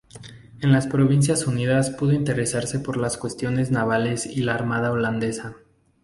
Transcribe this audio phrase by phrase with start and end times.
[0.61, 5.57] En las Provincias Unidas pudo interesarse por las cuestiones navales y la armada holandesa.